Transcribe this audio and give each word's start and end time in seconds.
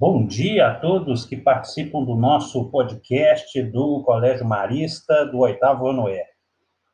Bom 0.00 0.24
dia 0.24 0.68
a 0.68 0.74
todos 0.76 1.26
que 1.26 1.36
participam 1.36 2.02
do 2.02 2.14
nosso 2.14 2.70
podcast 2.70 3.62
do 3.64 4.02
Colégio 4.02 4.46
Marista 4.46 5.26
do 5.26 5.40
oitavo 5.40 5.88
ano 5.88 6.08
E. 6.08 6.24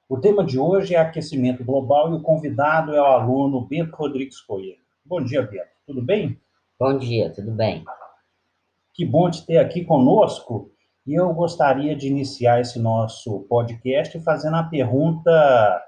O 0.08 0.18
tema 0.18 0.44
de 0.44 0.58
hoje 0.58 0.96
é 0.96 0.98
aquecimento 0.98 1.64
global 1.64 2.10
e 2.10 2.16
o 2.16 2.20
convidado 2.20 2.92
é 2.92 3.00
o 3.00 3.04
aluno 3.04 3.64
Bento 3.64 3.94
Rodrigues 3.94 4.40
Coelho. 4.40 4.82
Bom 5.04 5.22
dia, 5.22 5.42
Bento. 5.42 5.68
Tudo 5.86 6.02
bem? 6.02 6.36
Bom 6.76 6.98
dia, 6.98 7.32
tudo 7.32 7.52
bem. 7.52 7.84
Que 8.92 9.06
bom 9.06 9.30
te 9.30 9.46
ter 9.46 9.58
aqui 9.58 9.84
conosco. 9.84 10.72
E 11.06 11.14
eu 11.14 11.32
gostaria 11.32 11.94
de 11.94 12.08
iniciar 12.08 12.60
esse 12.60 12.80
nosso 12.80 13.46
podcast 13.48 14.18
fazendo 14.24 14.56
a 14.56 14.64
pergunta 14.64 15.80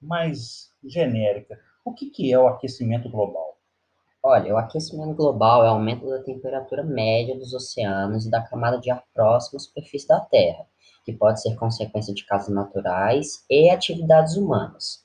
mais 0.00 0.70
genérica. 0.82 1.60
O 1.84 1.92
que, 1.92 2.06
que 2.06 2.32
é 2.32 2.38
o 2.38 2.48
aquecimento 2.48 3.10
global? 3.10 3.51
Olha, 4.24 4.54
o 4.54 4.56
aquecimento 4.56 5.16
global 5.16 5.64
é 5.64 5.68
o 5.68 5.72
aumento 5.72 6.08
da 6.08 6.22
temperatura 6.22 6.84
média 6.84 7.36
dos 7.36 7.52
oceanos 7.52 8.24
e 8.24 8.30
da 8.30 8.40
camada 8.40 8.78
de 8.78 8.88
ar 8.88 9.02
próxima 9.12 9.56
à 9.56 9.60
superfície 9.60 10.06
da 10.06 10.20
Terra, 10.20 10.64
que 11.04 11.12
pode 11.12 11.42
ser 11.42 11.56
consequência 11.56 12.14
de 12.14 12.24
causas 12.24 12.54
naturais 12.54 13.44
e 13.50 13.68
atividades 13.68 14.36
humanas. 14.36 15.04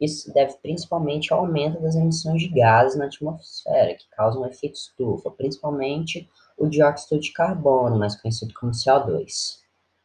Isso 0.00 0.32
deve 0.32 0.54
principalmente 0.62 1.32
ao 1.32 1.40
aumento 1.40 1.80
das 1.80 1.96
emissões 1.96 2.42
de 2.42 2.50
gases 2.50 2.96
na 2.96 3.06
atmosfera, 3.06 3.94
que 3.94 4.08
causam 4.12 4.46
efeito 4.46 4.76
estufa, 4.76 5.28
principalmente 5.32 6.30
o 6.56 6.68
dióxido 6.68 7.20
de 7.20 7.32
carbono, 7.32 7.98
mais 7.98 8.14
conhecido 8.14 8.54
como 8.54 8.70
CO2. 8.70 9.58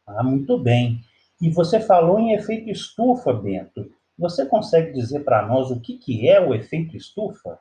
Ah, 0.04 0.24
muito 0.24 0.58
bem. 0.58 1.00
E 1.40 1.48
você 1.48 1.78
falou 1.78 2.18
em 2.18 2.32
efeito 2.32 2.68
estufa, 2.70 3.32
Bento. 3.32 3.88
Você 4.18 4.44
consegue 4.46 4.92
dizer 4.92 5.20
para 5.20 5.46
nós 5.46 5.70
o 5.70 5.78
que, 5.78 5.96
que 5.96 6.28
é 6.28 6.40
o 6.40 6.52
efeito 6.52 6.96
estufa? 6.96 7.60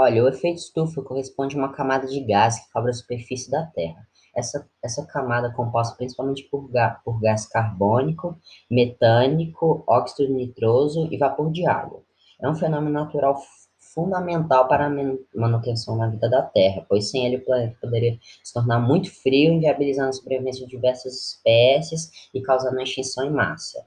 Olha, 0.00 0.22
o 0.22 0.28
efeito 0.28 0.58
estufa 0.58 1.02
corresponde 1.02 1.56
a 1.56 1.58
uma 1.58 1.72
camada 1.72 2.06
de 2.06 2.20
gás 2.20 2.60
que 2.60 2.72
cobre 2.72 2.92
a 2.92 2.94
superfície 2.94 3.50
da 3.50 3.66
Terra. 3.66 4.06
Essa, 4.32 4.64
essa 4.80 5.04
camada 5.04 5.48
é 5.48 5.52
composta 5.52 5.96
principalmente 5.96 6.44
por, 6.44 6.70
ga, 6.70 7.00
por 7.04 7.20
gás 7.20 7.48
carbônico, 7.48 8.38
metânico, 8.70 9.82
óxido 9.88 10.32
nitroso 10.32 11.08
e 11.10 11.18
vapor 11.18 11.50
de 11.50 11.66
água. 11.66 12.00
É 12.40 12.48
um 12.48 12.54
fenômeno 12.54 12.92
natural 12.92 13.42
fundamental 13.76 14.68
para 14.68 14.86
a 14.86 14.90
manutenção 15.34 15.96
na 15.96 16.06
vida 16.06 16.30
da 16.30 16.42
Terra, 16.42 16.86
pois 16.88 17.10
sem 17.10 17.26
ele 17.26 17.38
o 17.38 17.44
planeta 17.44 17.76
poderia 17.80 18.16
se 18.44 18.54
tornar 18.54 18.78
muito 18.78 19.12
frio, 19.12 19.52
inviabilizando 19.52 20.10
a 20.10 20.12
sobrevivência 20.12 20.64
de 20.64 20.70
diversas 20.70 21.12
espécies 21.12 22.30
e 22.32 22.40
causando 22.40 22.80
extinção 22.80 23.26
em 23.26 23.32
massa. 23.32 23.84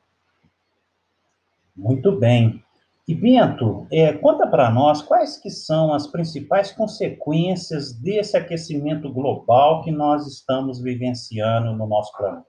Muito 1.73 2.11
bem. 2.11 2.61
E 3.07 3.15
Bento, 3.15 3.87
é, 3.91 4.13
conta 4.13 4.45
para 4.45 4.69
nós 4.69 5.01
quais 5.01 5.35
que 5.37 5.49
são 5.49 5.91
as 5.91 6.05
principais 6.05 6.71
consequências 6.71 7.91
desse 7.93 8.37
aquecimento 8.37 9.11
global 9.11 9.81
que 9.83 9.91
nós 9.91 10.27
estamos 10.27 10.79
vivenciando 10.79 11.75
no 11.75 11.87
nosso 11.87 12.15
planeta. 12.15 12.45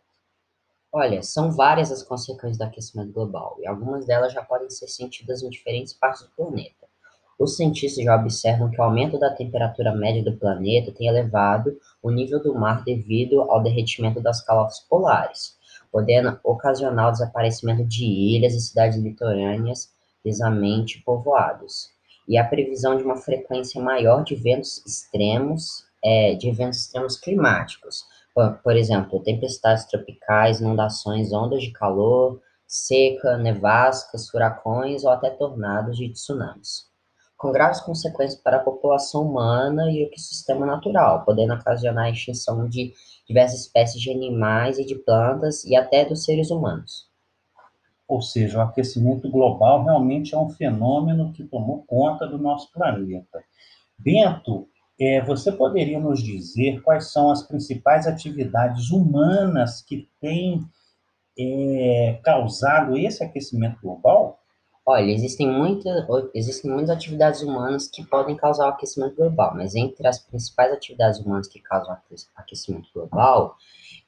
Olha, 0.92 1.22
são 1.22 1.50
várias 1.50 1.90
as 1.90 2.02
consequências 2.02 2.58
do 2.58 2.64
aquecimento 2.64 3.12
global, 3.12 3.56
e 3.60 3.66
algumas 3.66 4.04
delas 4.04 4.30
já 4.30 4.42
podem 4.44 4.68
ser 4.68 4.88
sentidas 4.88 5.42
em 5.42 5.48
diferentes 5.48 5.94
partes 5.94 6.22
do 6.22 6.30
planeta. 6.36 6.86
Os 7.38 7.56
cientistas 7.56 8.04
já 8.04 8.14
observam 8.14 8.70
que 8.70 8.78
o 8.78 8.84
aumento 8.84 9.18
da 9.18 9.34
temperatura 9.34 9.94
média 9.94 10.22
do 10.22 10.36
planeta 10.36 10.92
tem 10.92 11.08
elevado 11.08 11.76
o 12.02 12.10
nível 12.10 12.42
do 12.42 12.54
mar 12.54 12.84
devido 12.84 13.40
ao 13.50 13.62
derretimento 13.62 14.20
das 14.20 14.44
calotas 14.44 14.80
polares, 14.80 15.56
podendo 15.90 16.38
ocasionar 16.44 17.08
o 17.08 17.12
desaparecimento 17.12 17.84
de 17.84 18.04
ilhas 18.04 18.52
e 18.54 18.60
cidades 18.60 18.98
litorâneas 18.98 19.91
densamente 20.24 21.02
povoados, 21.02 21.90
e 22.28 22.38
a 22.38 22.44
previsão 22.44 22.96
de 22.96 23.02
uma 23.02 23.16
frequência 23.16 23.80
maior 23.82 24.22
de 24.24 24.34
ventos 24.34 24.84
extremos, 24.86 25.84
é, 26.04 26.34
de 26.34 26.48
eventos 26.48 26.80
extremos 26.80 27.16
climáticos, 27.16 28.04
por, 28.34 28.58
por 28.62 28.76
exemplo, 28.76 29.20
tempestades 29.20 29.84
tropicais, 29.84 30.60
inundações, 30.60 31.32
ondas 31.32 31.62
de 31.62 31.70
calor, 31.70 32.40
seca, 32.66 33.36
nevascas, 33.36 34.30
furacões 34.30 35.04
ou 35.04 35.10
até 35.10 35.30
tornados 35.30 36.00
e 36.00 36.08
tsunamis. 36.08 36.90
Com 37.36 37.52
graves 37.52 37.80
consequências 37.80 38.40
para 38.40 38.58
a 38.58 38.62
população 38.62 39.22
humana 39.22 39.90
e 39.90 40.02
o 40.02 40.06
ecossistema 40.06 40.64
natural, 40.64 41.24
podendo 41.24 41.52
ocasionar 41.54 42.06
a 42.06 42.10
extinção 42.10 42.68
de 42.68 42.94
diversas 43.28 43.60
espécies 43.60 44.00
de 44.00 44.10
animais 44.10 44.78
e 44.78 44.86
de 44.86 44.94
plantas 44.94 45.64
e 45.64 45.76
até 45.76 46.04
dos 46.04 46.24
seres 46.24 46.50
humanos. 46.50 47.11
Ou 48.06 48.20
seja, 48.20 48.58
o 48.58 48.62
aquecimento 48.62 49.30
global 49.30 49.84
realmente 49.84 50.34
é 50.34 50.38
um 50.38 50.50
fenômeno 50.50 51.32
que 51.32 51.44
tomou 51.44 51.82
conta 51.84 52.26
do 52.26 52.38
nosso 52.38 52.70
planeta. 52.72 53.42
Bento, 53.98 54.68
é, 55.00 55.20
você 55.22 55.50
poderia 55.50 55.98
nos 55.98 56.22
dizer 56.22 56.80
quais 56.82 57.10
são 57.12 57.30
as 57.30 57.42
principais 57.42 58.06
atividades 58.06 58.90
humanas 58.90 59.82
que 59.82 60.08
têm 60.20 60.62
é, 61.38 62.20
causado 62.22 62.96
esse 62.96 63.24
aquecimento 63.24 63.80
global? 63.80 64.38
Olha, 64.84 65.10
existem, 65.10 65.48
muita, 65.48 66.06
existem 66.34 66.68
muitas 66.68 66.90
atividades 66.90 67.40
humanas 67.40 67.86
que 67.86 68.04
podem 68.04 68.36
causar 68.36 68.66
o 68.66 68.70
aquecimento 68.70 69.14
global, 69.14 69.54
mas 69.54 69.76
entre 69.76 70.06
as 70.06 70.18
principais 70.18 70.72
atividades 70.72 71.20
humanas 71.20 71.46
que 71.46 71.60
causam 71.60 71.96
aquecimento 72.34 72.88
global, 72.92 73.56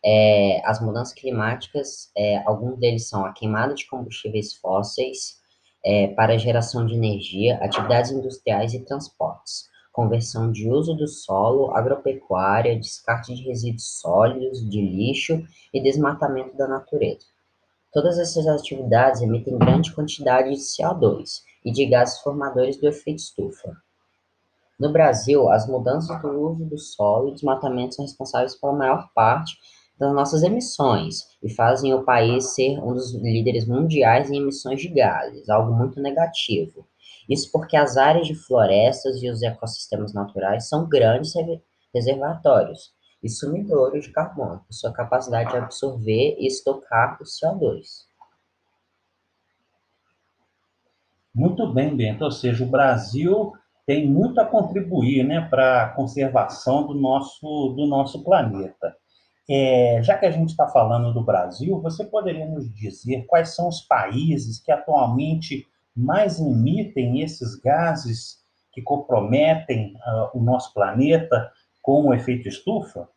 é, 0.04 0.60
as 0.66 0.80
mudanças 0.82 1.14
climáticas, 1.14 2.10
é, 2.14 2.42
alguns 2.44 2.78
deles 2.78 3.08
são 3.08 3.24
a 3.24 3.32
queimada 3.32 3.74
de 3.74 3.86
combustíveis 3.86 4.54
fósseis 4.54 5.40
é, 5.82 6.08
para 6.08 6.36
geração 6.36 6.84
de 6.84 6.94
energia, 6.94 7.56
atividades 7.62 8.10
industriais 8.10 8.74
e 8.74 8.80
transportes, 8.80 9.70
conversão 9.92 10.52
de 10.52 10.68
uso 10.68 10.94
do 10.94 11.08
solo, 11.08 11.74
agropecuária, 11.74 12.78
descarte 12.78 13.34
de 13.34 13.44
resíduos 13.44 13.98
sólidos, 14.00 14.68
de 14.68 14.80
lixo 14.80 15.42
e 15.72 15.82
desmatamento 15.82 16.54
da 16.54 16.68
natureza. 16.68 17.26
Todas 17.90 18.18
essas 18.18 18.46
atividades 18.46 19.22
emitem 19.22 19.56
grande 19.56 19.94
quantidade 19.94 20.50
de 20.50 20.56
CO2 20.56 21.42
e 21.64 21.72
de 21.72 21.86
gases 21.86 22.20
formadores 22.20 22.76
do 22.76 22.88
efeito 22.88 23.20
estufa. 23.20 23.74
No 24.78 24.92
Brasil, 24.92 25.48
as 25.50 25.66
mudanças 25.66 26.20
do 26.20 26.28
uso 26.28 26.64
do 26.64 26.76
solo 26.76 27.28
e 27.28 27.32
desmatamento 27.32 27.94
são 27.94 28.04
responsáveis 28.04 28.54
pela 28.56 28.72
maior 28.72 29.08
parte 29.14 29.56
das 29.98 30.12
nossas 30.12 30.42
emissões 30.42 31.22
e 31.42 31.48
fazem 31.48 31.94
o 31.94 32.04
país 32.04 32.54
ser 32.54 32.78
um 32.80 32.92
dos 32.92 33.14
líderes 33.14 33.66
mundiais 33.66 34.30
em 34.30 34.36
emissões 34.36 34.80
de 34.80 34.88
gases, 34.88 35.48
algo 35.48 35.72
muito 35.72 36.00
negativo. 36.00 36.86
Isso 37.28 37.50
porque 37.52 37.76
as 37.76 37.96
áreas 37.96 38.26
de 38.26 38.34
florestas 38.34 39.22
e 39.22 39.30
os 39.30 39.42
ecossistemas 39.42 40.12
naturais 40.12 40.68
são 40.68 40.88
grandes 40.88 41.32
reservatórios 41.94 42.92
e 43.22 43.28
sumidouros 43.28 44.04
de 44.04 44.12
carbono, 44.12 44.60
por 44.66 44.72
sua 44.72 44.92
capacidade 44.92 45.50
de 45.50 45.56
absorver 45.56 46.36
e 46.38 46.46
estocar 46.46 47.16
o 47.20 47.24
CO2. 47.24 48.04
Muito 51.34 51.72
bem, 51.72 51.96
Bento. 51.96 52.24
Ou 52.24 52.30
seja, 52.30 52.62
o 52.62 52.68
Brasil 52.68 53.52
tem 53.86 54.06
muito 54.06 54.40
a 54.40 54.46
contribuir 54.46 55.24
né, 55.24 55.40
para 55.48 55.84
a 55.84 55.88
conservação 55.88 56.86
do 56.86 56.94
nosso, 56.94 57.74
do 57.76 57.86
nosso 57.86 58.22
planeta. 58.22 58.94
É, 59.48 60.00
já 60.02 60.16
que 60.16 60.24
a 60.24 60.30
gente 60.30 60.50
está 60.50 60.66
falando 60.68 61.12
do 61.12 61.22
Brasil, 61.22 61.80
você 61.80 62.04
poderia 62.04 62.46
nos 62.46 62.72
dizer 62.72 63.24
quais 63.26 63.54
são 63.54 63.68
os 63.68 63.82
países 63.82 64.58
que 64.58 64.72
atualmente 64.72 65.66
mais 65.94 66.40
emitem 66.40 67.20
esses 67.20 67.54
gases 67.56 68.42
que 68.72 68.82
comprometem 68.82 69.94
uh, 69.94 70.38
o 70.38 70.42
nosso 70.42 70.72
planeta 70.72 71.50
com 71.82 72.08
o 72.08 72.14
efeito 72.14 72.48
estufa? 72.48 73.08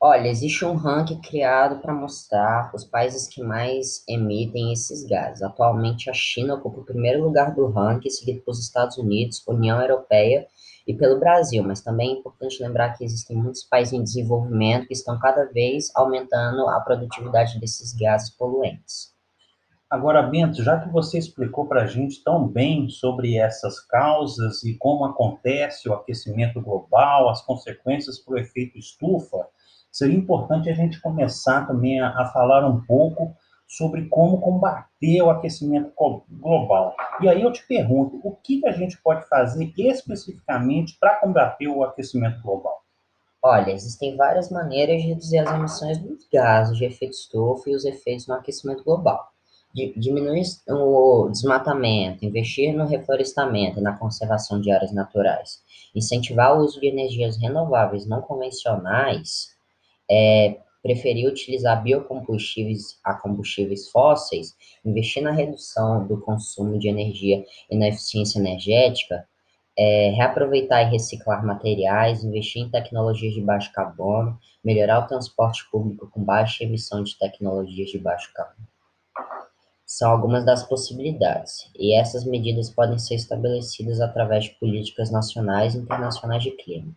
Olha, 0.00 0.28
existe 0.28 0.64
um 0.64 0.76
ranking 0.76 1.20
criado 1.20 1.80
para 1.80 1.92
mostrar 1.92 2.70
os 2.72 2.84
países 2.84 3.26
que 3.26 3.42
mais 3.42 4.04
emitem 4.08 4.72
esses 4.72 5.04
gases. 5.04 5.42
Atualmente, 5.42 6.08
a 6.08 6.12
China 6.12 6.54
ocupa 6.54 6.82
o 6.82 6.84
primeiro 6.84 7.20
lugar 7.20 7.52
do 7.52 7.66
ranking, 7.66 8.08
seguido 8.08 8.40
pelos 8.42 8.60
Estados 8.60 8.96
Unidos, 8.96 9.44
União 9.48 9.80
Europeia 9.82 10.46
e 10.86 10.94
pelo 10.94 11.18
Brasil. 11.18 11.64
Mas 11.64 11.80
também 11.80 12.10
é 12.10 12.18
importante 12.20 12.62
lembrar 12.62 12.96
que 12.96 13.04
existem 13.04 13.36
muitos 13.36 13.64
países 13.64 13.92
em 13.92 14.04
desenvolvimento 14.04 14.86
que 14.86 14.92
estão 14.92 15.18
cada 15.18 15.46
vez 15.46 15.90
aumentando 15.96 16.68
a 16.68 16.78
produtividade 16.78 17.58
desses 17.58 17.92
gases 17.92 18.30
poluentes. 18.30 19.12
Agora, 19.90 20.22
Bento, 20.22 20.62
já 20.62 20.78
que 20.78 20.88
você 20.90 21.18
explicou 21.18 21.66
para 21.66 21.82
a 21.82 21.86
gente 21.86 22.22
tão 22.22 22.46
bem 22.46 22.88
sobre 22.88 23.36
essas 23.36 23.80
causas 23.80 24.62
e 24.62 24.74
como 24.74 25.06
acontece 25.06 25.88
o 25.88 25.94
aquecimento 25.94 26.60
global, 26.60 27.28
as 27.28 27.42
consequências 27.42 28.16
para 28.20 28.34
o 28.34 28.38
efeito 28.38 28.78
estufa, 28.78 29.48
seria 29.98 30.16
importante 30.16 30.70
a 30.70 30.74
gente 30.74 31.00
começar 31.00 31.66
também 31.66 32.00
a, 32.00 32.10
a 32.10 32.26
falar 32.26 32.64
um 32.66 32.80
pouco 32.82 33.34
sobre 33.66 34.06
como 34.06 34.40
combater 34.40 35.20
o 35.22 35.28
aquecimento 35.28 35.92
global. 36.30 36.94
E 37.20 37.28
aí 37.28 37.42
eu 37.42 37.52
te 37.52 37.66
pergunto, 37.66 38.18
o 38.24 38.34
que, 38.36 38.66
a 38.66 38.72
gente 38.72 38.96
pode 39.02 39.28
fazer 39.28 39.72
especificamente 39.76 40.96
para 40.98 41.16
combater 41.16 41.68
o 41.68 41.82
aquecimento 41.82 42.40
global? 42.40 42.78
Olha, 43.42 43.72
existem 43.72 44.16
várias 44.16 44.50
maneiras 44.50 45.02
de 45.02 45.08
reduzir 45.08 45.38
as 45.38 45.52
emissões 45.52 45.98
dos 45.98 46.26
gases 46.32 46.76
de 46.76 46.84
efeito 46.84 47.12
estufa 47.12 47.68
e 47.68 47.74
os 47.74 47.84
efeitos 47.84 48.26
no 48.26 48.34
aquecimento 48.34 48.82
global. 48.82 49.28
Diminuir 49.74 50.42
o 50.70 51.28
desmatamento, 51.28 52.24
investir 52.24 52.74
no 52.74 52.86
reflorestamento 52.86 53.78
e 53.78 53.82
na 53.82 53.96
conservação 53.96 54.60
de 54.60 54.70
áreas 54.70 54.92
naturais, 54.92 55.62
incentivar 55.94 56.56
o 56.56 56.64
uso 56.64 56.80
de 56.80 56.88
energias 56.88 57.36
renováveis 57.36 58.06
não 58.06 58.22
convencionais, 58.22 59.57
é, 60.10 60.58
preferir 60.82 61.28
utilizar 61.28 61.82
biocombustíveis 61.82 62.98
a 63.04 63.14
combustíveis 63.14 63.90
fósseis, 63.90 64.54
investir 64.84 65.22
na 65.22 65.32
redução 65.32 66.06
do 66.06 66.20
consumo 66.20 66.78
de 66.78 66.88
energia 66.88 67.44
e 67.70 67.76
na 67.76 67.88
eficiência 67.88 68.38
energética, 68.38 69.26
é, 69.76 70.10
reaproveitar 70.10 70.82
e 70.82 70.90
reciclar 70.90 71.44
materiais, 71.44 72.24
investir 72.24 72.62
em 72.62 72.70
tecnologias 72.70 73.32
de 73.32 73.40
baixo 73.40 73.72
carbono, 73.72 74.38
melhorar 74.64 75.00
o 75.00 75.06
transporte 75.06 75.68
público 75.70 76.10
com 76.10 76.22
baixa 76.22 76.64
emissão 76.64 77.02
de 77.02 77.16
tecnologias 77.16 77.90
de 77.90 77.98
baixo 77.98 78.32
carbono. 78.34 78.66
São 79.86 80.10
algumas 80.10 80.44
das 80.44 80.64
possibilidades, 80.64 81.70
e 81.78 81.94
essas 81.94 82.24
medidas 82.24 82.68
podem 82.68 82.98
ser 82.98 83.14
estabelecidas 83.14 84.00
através 84.00 84.44
de 84.44 84.50
políticas 84.50 85.10
nacionais 85.10 85.74
e 85.74 85.78
internacionais 85.78 86.42
de 86.42 86.50
clima. 86.50 86.94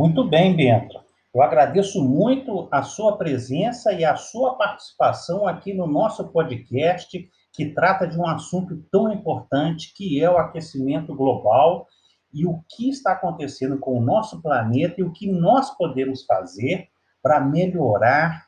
Muito 0.00 0.24
bem, 0.24 0.56
Bento. 0.56 0.98
Eu 1.34 1.42
agradeço 1.42 2.02
muito 2.02 2.68
a 2.70 2.82
sua 2.82 3.18
presença 3.18 3.92
e 3.92 4.02
a 4.02 4.16
sua 4.16 4.54
participação 4.54 5.46
aqui 5.46 5.74
no 5.74 5.86
nosso 5.86 6.26
podcast, 6.28 7.30
que 7.52 7.66
trata 7.74 8.06
de 8.06 8.18
um 8.18 8.26
assunto 8.26 8.82
tão 8.90 9.12
importante 9.12 9.92
que 9.94 10.18
é 10.24 10.30
o 10.30 10.38
aquecimento 10.38 11.14
global 11.14 11.86
e 12.32 12.46
o 12.46 12.64
que 12.66 12.88
está 12.88 13.12
acontecendo 13.12 13.78
com 13.78 13.98
o 13.98 14.00
nosso 14.00 14.40
planeta 14.40 14.94
e 14.96 15.04
o 15.04 15.12
que 15.12 15.30
nós 15.30 15.76
podemos 15.76 16.24
fazer 16.24 16.88
para 17.22 17.38
melhorar 17.38 18.46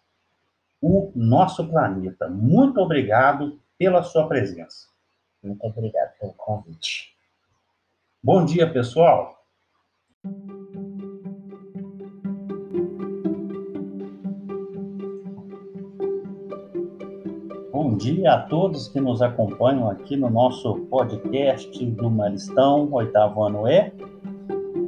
o 0.80 1.12
nosso 1.14 1.68
planeta. 1.68 2.30
Muito 2.30 2.80
obrigado 2.80 3.60
pela 3.76 4.02
sua 4.02 4.26
presença. 4.26 4.88
Muito 5.44 5.62
obrigado 5.66 6.18
pelo 6.18 6.32
convite. 6.32 7.14
Bom 8.22 8.42
dia, 8.42 8.72
pessoal. 8.72 9.44
Bom 17.92 17.98
dia 17.98 18.32
a 18.32 18.38
todos 18.38 18.88
que 18.88 18.98
nos 18.98 19.20
acompanham 19.20 19.90
aqui 19.90 20.16
no 20.16 20.30
nosso 20.30 20.76
podcast 20.86 21.84
do 21.90 22.10
Maristão, 22.10 22.88
oitavo 22.90 23.44
ano 23.44 23.68
E. 23.68 23.92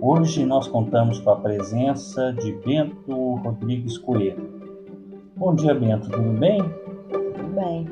Hoje 0.00 0.46
nós 0.46 0.66
contamos 0.66 1.20
com 1.20 1.28
a 1.28 1.36
presença 1.36 2.32
de 2.32 2.52
Bento 2.64 3.34
Rodrigues 3.34 3.98
Coelho. 3.98 4.48
Bom 5.36 5.54
dia, 5.54 5.74
Bento, 5.74 6.08
tudo 6.08 6.30
bem? 6.30 6.62
Tudo 7.10 7.54
bem. 7.54 7.86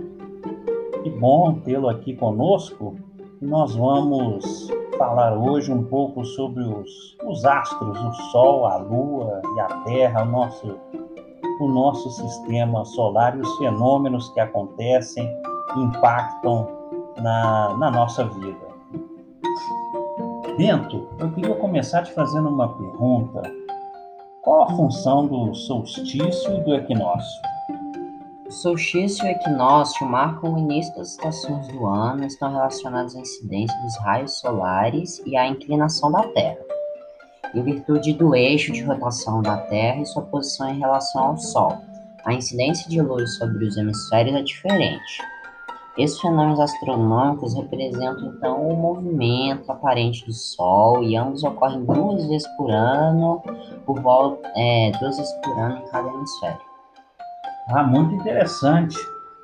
Que 1.03 1.11
bom 1.11 1.61
tê-lo 1.61 1.91
aqui 1.91 2.17
conosco. 2.17 2.97
Nós 3.39 3.77
vamos 3.77 4.71
falar 4.97 5.37
hoje 5.37 5.71
um 5.71 5.85
pouco 5.85 6.25
sobre 6.25 6.65
os, 6.65 7.19
os 7.27 7.45
astros, 7.45 8.03
o 8.03 8.13
Sol, 8.31 8.65
a 8.65 8.79
Lua 8.79 9.43
e 9.57 9.61
a 9.61 9.67
Terra, 9.85 10.23
o 10.23 10.31
nosso 10.31 10.75
o 11.61 11.69
nosso 11.69 12.11
sistema 12.11 12.85
solar 12.85 13.37
e 13.37 13.41
os 13.41 13.59
fenômenos 13.59 14.29
que 14.31 14.41
acontecem 14.41 15.29
impactam 15.77 16.69
na, 17.19 17.77
na 17.79 17.91
nossa 17.91 18.25
vida. 18.25 18.73
Bento, 20.57 21.09
eu 21.19 21.31
queria 21.33 21.55
começar 21.55 22.03
te 22.03 22.13
fazendo 22.13 22.49
uma 22.49 22.69
pergunta. 22.69 23.43
Qual 24.43 24.63
a 24.63 24.77
função 24.77 25.27
do 25.27 25.55
solstício 25.55 26.55
e 26.57 26.61
do 26.61 26.75
equinócio? 26.75 27.43
O 28.47 28.51
solstício 28.51 29.25
e 29.25 29.29
o 29.29 29.31
equinócio 29.31 30.07
marcam 30.07 30.55
o 30.55 30.59
início 30.59 30.95
das 30.95 31.13
estações 31.13 31.69
do 31.69 31.87
ano 31.87 32.25
e 32.25 32.27
estão 32.27 32.53
relacionados 32.53 33.17
à 33.17 33.21
incidência 33.21 33.81
dos 33.81 33.97
raios 33.99 34.39
solares 34.39 35.23
e 35.25 35.37
à 35.37 35.47
inclinação 35.47 36.13
da 36.13 36.23
Terra 36.29 36.72
em 37.55 37.63
virtude 37.63 38.13
do 38.15 38.35
eixo 38.35 38.73
de 38.73 38.83
rotação 38.83 39.43
da 39.43 39.57
Terra 39.57 40.01
e 40.01 40.07
sua 40.07 40.23
posição 40.23 40.69
em 40.69 40.79
relação 40.79 41.23
ao 41.23 41.39
Sol. 41.39 41.79
A 42.25 42.33
incidência 42.33 42.89
de 42.89 43.01
luz 43.01 43.37
sobre 43.37 43.67
os 43.67 43.77
hemisférios 43.77 44.37
é 44.37 44.43
diferente. 44.43 45.23
Esses 45.99 46.19
fenômenos 46.21 46.59
astronômicos 46.59 47.55
representam 47.55 48.33
então 48.35 48.67
o 48.67 48.77
movimento 48.77 49.71
aparente 49.71 50.25
do 50.25 50.33
Sol 50.33 51.03
e 51.03 51.17
ambos 51.17 51.45
ocorrem 51.45 51.85
duas 51.85 52.27
vezes 52.27 52.49
por 52.57 52.71
ano, 52.71 53.43
por 53.85 54.01
volta 54.01 54.51
é, 54.57 54.91
duas 54.99 55.19
vezes 55.19 55.33
por 55.45 55.59
ano 55.59 55.79
em 55.79 55.89
cada 55.91 56.09
hemisfério. 56.09 56.61
Ah, 57.69 57.83
muito 57.83 58.15
interessante. 58.15 58.97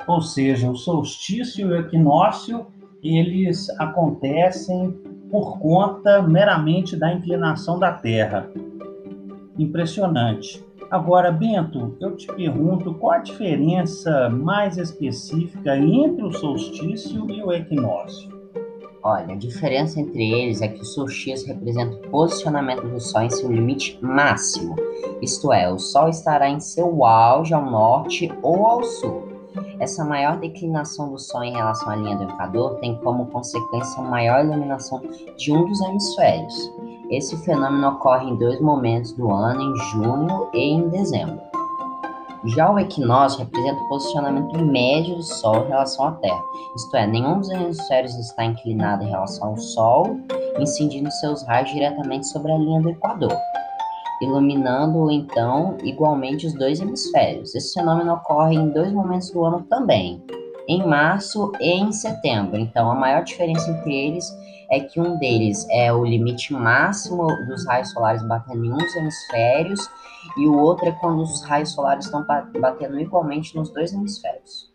Ou 0.07 0.23
seja, 0.23 0.71
o 0.71 0.75
solstício 0.75 1.67
e 1.67 1.71
o 1.71 1.77
equinócio 1.81 2.67
eles 3.03 3.69
acontecem 3.79 4.99
por 5.31 5.59
conta 5.59 6.23
meramente 6.23 6.97
da 6.97 7.13
inclinação 7.13 7.79
da 7.79 7.93
Terra. 7.93 8.51
Impressionante. 9.59 10.65
Agora, 10.91 11.31
Bento, 11.31 11.97
eu 12.01 12.17
te 12.17 12.27
pergunto 12.27 12.95
qual 12.95 13.13
a 13.13 13.19
diferença 13.19 14.31
mais 14.31 14.79
específica 14.79 15.77
entre 15.77 16.25
o 16.25 16.33
solstício 16.33 17.31
e 17.31 17.43
o 17.43 17.53
equinócio? 17.53 18.39
Olha, 19.03 19.35
a 19.35 19.37
diferença 19.37 20.01
entre 20.01 20.33
eles 20.33 20.61
é 20.61 20.69
que 20.69 20.81
o 20.81 20.85
solstício 20.85 21.47
representa 21.47 21.95
o 21.97 22.11
posicionamento 22.11 22.89
do 22.89 22.99
Sol 22.99 23.23
em 23.23 23.31
seu 23.31 23.51
limite 23.51 23.99
máximo, 24.03 24.75
isto 25.23 25.53
é, 25.53 25.71
o 25.73 25.79
Sol 25.79 26.09
estará 26.09 26.49
em 26.49 26.61
seu 26.61 27.05
auge 27.05 27.55
ao 27.55 27.65
norte 27.65 28.33
ou 28.43 28.67
ao 28.67 28.83
sul. 28.83 29.28
Essa 29.79 30.05
maior 30.05 30.39
declinação 30.39 31.11
do 31.11 31.19
Sol 31.19 31.43
em 31.45 31.53
relação 31.53 31.89
à 31.91 31.97
linha 31.97 32.17
do 32.17 32.25
Equador 32.25 32.77
tem 32.77 32.97
como 32.97 33.27
consequência 33.27 34.03
maior 34.03 34.45
iluminação 34.45 35.01
de 35.37 35.53
um 35.53 35.65
dos 35.67 35.81
hemisférios. 35.81 36.55
Esse 37.11 37.37
fenômeno 37.39 37.89
ocorre 37.89 38.29
em 38.29 38.37
dois 38.37 38.61
momentos 38.61 39.13
do 39.13 39.31
ano, 39.31 39.63
em 39.63 39.77
junho 39.91 40.49
e 40.53 40.59
em 40.59 40.89
dezembro. 40.89 41.41
Já 42.45 42.71
o 42.71 42.79
equinócio 42.79 43.41
representa 43.41 43.81
o 43.83 43.89
posicionamento 43.89 44.59
médio 44.65 45.17
do 45.17 45.23
Sol 45.23 45.65
em 45.65 45.69
relação 45.69 46.07
à 46.07 46.13
Terra, 46.13 46.41
isto 46.77 46.97
é, 46.97 47.07
nenhum 47.07 47.39
dos 47.39 47.51
hemisférios 47.51 48.15
está 48.15 48.45
inclinado 48.45 49.03
em 49.03 49.09
relação 49.09 49.49
ao 49.49 49.57
Sol, 49.57 50.21
incidindo 50.61 51.11
seus 51.11 51.43
raios 51.43 51.71
diretamente 51.71 52.27
sobre 52.29 52.53
a 52.53 52.59
linha 52.59 52.81
do 52.81 52.91
Equador 52.91 53.37
iluminando 54.21 55.11
então 55.11 55.77
igualmente 55.83 56.47
os 56.47 56.55
dois 56.55 56.81
hemisférios. 56.81 57.55
Esse 57.55 57.75
fenômeno 57.75 58.15
ocorre 58.15 58.57
em 58.57 58.71
dois 58.71 58.93
momentos 58.93 59.31
do 59.31 59.45
ano 59.45 59.63
também, 59.69 60.23
em 60.69 60.87
março 60.87 61.53
e 61.61 61.71
em 61.71 61.93
setembro. 61.93 62.59
Então, 62.59 62.91
a 62.91 62.95
maior 62.95 63.23
diferença 63.23 63.71
entre 63.71 63.95
eles 63.95 64.27
é 64.71 64.81
que 64.81 65.01
um 65.01 65.19
deles 65.19 65.67
é 65.71 65.93
o 65.93 66.05
limite 66.05 66.53
máximo 66.53 67.27
dos 67.47 67.67
raios 67.67 67.91
solares 67.91 68.23
batendo 68.23 68.65
em 68.65 68.73
um 68.73 68.77
dos 68.77 68.97
hemisférios 68.97 69.81
e 70.37 70.47
o 70.47 70.59
outro 70.59 70.87
é 70.89 70.93
quando 70.93 71.23
os 71.23 71.43
raios 71.45 71.73
solares 71.73 72.05
estão 72.05 72.25
batendo 72.61 73.01
igualmente 73.01 73.57
nos 73.57 73.71
dois 73.71 73.93
hemisférios. 73.93 74.69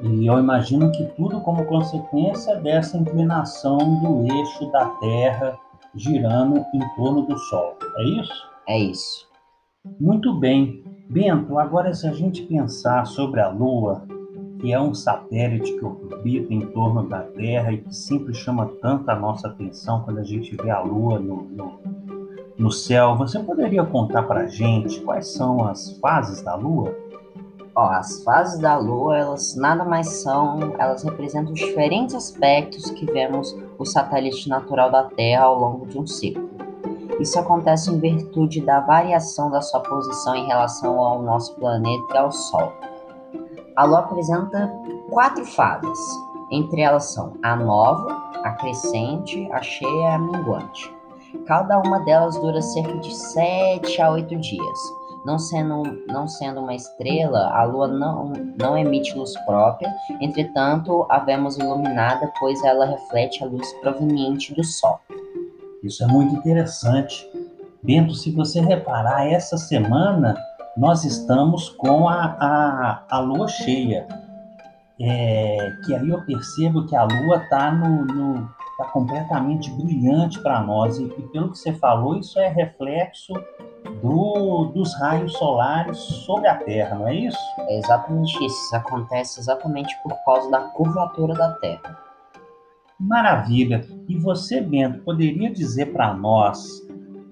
E 0.00 0.26
eu 0.26 0.38
imagino 0.38 0.90
que 0.90 1.04
tudo 1.16 1.40
como 1.40 1.66
consequência 1.66 2.56
dessa 2.56 2.96
inclinação 2.96 3.78
do 4.00 4.32
eixo 4.32 4.70
da 4.72 4.86
Terra 4.86 5.58
girando 5.94 6.64
em 6.74 6.96
torno 6.96 7.22
do 7.22 7.38
Sol. 7.38 7.76
É 7.98 8.04
isso? 8.20 8.53
É 8.66 8.78
isso. 8.78 9.28
Muito 10.00 10.32
bem. 10.32 10.82
Bento, 11.10 11.58
agora 11.58 11.92
se 11.92 12.06
a 12.06 12.12
gente 12.12 12.42
pensar 12.42 13.06
sobre 13.06 13.40
a 13.40 13.48
Lua, 13.48 14.02
que 14.58 14.72
é 14.72 14.80
um 14.80 14.94
satélite 14.94 15.76
que 15.76 15.84
orbita 15.84 16.54
em 16.54 16.60
torno 16.68 17.06
da 17.06 17.20
Terra 17.20 17.72
e 17.72 17.78
que 17.78 17.94
sempre 17.94 18.32
chama 18.32 18.66
tanto 18.80 19.10
a 19.10 19.14
nossa 19.14 19.48
atenção 19.48 20.02
quando 20.02 20.18
a 20.18 20.24
gente 20.24 20.56
vê 20.56 20.70
a 20.70 20.80
Lua 20.80 21.18
no, 21.18 21.42
no, 21.42 21.78
no 22.56 22.70
céu, 22.70 23.14
você 23.16 23.38
poderia 23.38 23.84
contar 23.84 24.22
para 24.22 24.40
a 24.40 24.46
gente 24.46 25.00
quais 25.02 25.34
são 25.34 25.62
as 25.66 25.98
fases 25.98 26.40
da 26.42 26.54
Lua? 26.54 26.96
Ó, 27.76 27.90
as 27.90 28.22
fases 28.24 28.58
da 28.58 28.78
Lua, 28.78 29.18
elas 29.18 29.54
nada 29.56 29.84
mais 29.84 30.08
são, 30.22 30.74
elas 30.78 31.02
representam 31.02 31.52
os 31.52 31.60
diferentes 31.60 32.14
aspectos 32.14 32.90
que 32.90 33.04
vemos 33.04 33.54
o 33.78 33.84
satélite 33.84 34.48
natural 34.48 34.90
da 34.90 35.04
Terra 35.04 35.44
ao 35.44 35.58
longo 35.58 35.86
de 35.86 35.98
um 35.98 36.06
ciclo. 36.06 36.63
Isso 37.20 37.38
acontece 37.38 37.90
em 37.90 37.98
virtude 37.98 38.60
da 38.60 38.80
variação 38.80 39.50
da 39.50 39.60
sua 39.60 39.80
posição 39.80 40.34
em 40.34 40.46
relação 40.46 40.98
ao 40.98 41.22
nosso 41.22 41.54
planeta 41.54 42.14
e 42.14 42.18
ao 42.18 42.32
Sol. 42.32 42.72
A 43.76 43.84
Lua 43.84 44.00
apresenta 44.00 44.72
quatro 45.10 45.44
fases. 45.44 45.98
Entre 46.50 46.82
elas 46.82 47.04
são 47.12 47.34
a 47.42 47.56
nova, 47.56 48.30
a 48.42 48.52
crescente, 48.52 49.50
a 49.52 49.62
cheia 49.62 49.88
e 49.88 50.06
a 50.06 50.18
minguante. 50.18 50.94
Cada 51.46 51.78
uma 51.78 52.00
delas 52.00 52.36
dura 52.36 52.60
cerca 52.60 52.96
de 52.98 53.14
7 53.14 54.02
a 54.02 54.10
8 54.10 54.36
dias. 54.36 54.78
Não 55.24 55.38
sendo, 55.38 55.82
não 56.06 56.28
sendo 56.28 56.60
uma 56.60 56.74
estrela, 56.74 57.50
a 57.50 57.64
Lua 57.64 57.88
não, 57.88 58.32
não 58.60 58.76
emite 58.76 59.16
luz 59.16 59.34
própria, 59.46 59.90
entretanto, 60.20 61.06
a 61.08 61.18
vemos 61.18 61.56
iluminada, 61.56 62.30
pois 62.38 62.62
ela 62.62 62.84
reflete 62.84 63.42
a 63.42 63.46
luz 63.46 63.72
proveniente 63.80 64.54
do 64.54 64.62
Sol. 64.62 65.00
Isso 65.84 66.02
é 66.02 66.06
muito 66.06 66.34
interessante. 66.34 67.30
Bento, 67.82 68.14
se 68.14 68.30
você 68.30 68.58
reparar, 68.58 69.26
essa 69.26 69.58
semana 69.58 70.34
nós 70.74 71.04
estamos 71.04 71.68
com 71.68 72.08
a, 72.08 72.24
a, 72.40 73.02
a 73.08 73.18
lua 73.20 73.46
cheia. 73.46 74.08
É, 74.98 75.72
que 75.84 75.94
aí 75.94 76.08
eu 76.08 76.24
percebo 76.24 76.86
que 76.86 76.96
a 76.96 77.04
lua 77.04 77.36
está 77.36 77.70
no, 77.70 78.04
no 78.06 78.48
tá 78.78 78.86
completamente 78.86 79.70
brilhante 79.72 80.40
para 80.40 80.62
nós. 80.62 80.98
E, 80.98 81.04
e, 81.04 81.22
pelo 81.28 81.50
que 81.50 81.58
você 81.58 81.74
falou, 81.74 82.16
isso 82.16 82.38
é 82.38 82.48
reflexo 82.48 83.34
do, 84.00 84.70
dos 84.74 84.94
raios 84.94 85.34
solares 85.34 85.98
sobre 85.98 86.48
a 86.48 86.56
Terra, 86.56 86.96
não 86.96 87.08
é 87.08 87.14
isso? 87.14 87.38
É 87.58 87.78
exatamente 87.78 88.32
isso. 88.42 88.64
Isso 88.64 88.76
acontece 88.76 89.38
exatamente 89.38 89.94
por 90.02 90.14
causa 90.24 90.50
da 90.50 90.60
curvatura 90.60 91.34
da 91.34 91.52
Terra. 91.54 92.03
Maravilha! 92.98 93.84
E 94.08 94.16
você, 94.16 94.60
Bento, 94.60 95.00
poderia 95.00 95.52
dizer 95.52 95.92
para 95.92 96.14
nós 96.14 96.80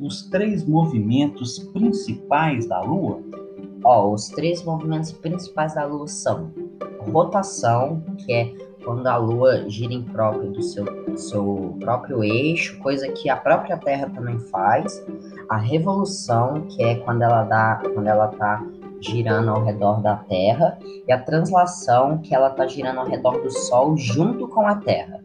os 0.01 0.29
três 0.29 0.67
movimentos 0.67 1.59
principais 1.73 2.67
da 2.67 2.81
Lua? 2.81 3.23
Ó, 3.85 4.13
os 4.13 4.29
três 4.29 4.65
movimentos 4.65 5.13
principais 5.13 5.75
da 5.75 5.85
Lua 5.85 6.09
são 6.09 6.53
rotação, 7.11 8.03
que 8.19 8.33
é 8.33 8.53
quando 8.85 9.07
a 9.07 9.17
Lua 9.17 9.69
gira 9.71 9.93
em 9.93 10.03
próprio 10.03 10.51
do 10.51 10.63
seu, 10.63 10.85
seu 11.17 11.77
próprio 11.79 12.25
eixo, 12.25 12.79
coisa 12.81 13.09
que 13.13 13.29
a 13.29 13.37
própria 13.37 13.77
Terra 13.77 14.11
também 14.11 14.41
faz. 14.41 15.05
A 15.49 15.57
revolução, 15.57 16.63
que 16.63 16.83
é 16.83 16.97
quando 16.97 17.23
ela 17.23 17.45
dá, 17.45 17.81
quando 17.95 18.09
ela 18.09 18.29
está 18.31 18.67
girando 19.01 19.51
ao 19.51 19.63
redor 19.63 20.03
da 20.03 20.17
Terra, 20.17 20.77
e 21.07 21.13
a 21.13 21.19
translação, 21.19 22.19
que 22.19 22.35
ela 22.35 22.49
está 22.49 22.67
girando 22.67 22.99
ao 22.99 23.07
redor 23.07 23.41
do 23.41 23.51
Sol 23.51 23.97
junto 23.97 24.49
com 24.49 24.67
a 24.67 24.75
Terra. 24.77 25.23